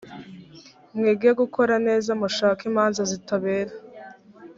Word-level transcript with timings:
mwige 0.97 1.29
gukora 1.41 1.73
neza 1.87 2.09
mushake 2.19 2.61
imanza 2.71 3.01
zitabera 3.11 3.73